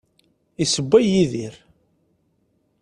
Issewway 0.63 1.05
Yidir. 1.13 1.55